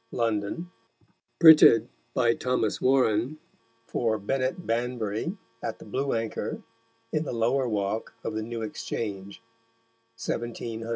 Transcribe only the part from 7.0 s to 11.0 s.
in the Lower Walk of the New Exchange_, 1700.